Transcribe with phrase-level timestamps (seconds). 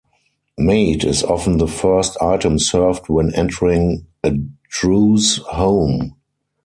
[0.57, 4.31] Mate is often the first item served when entering a
[4.67, 6.15] Druze home.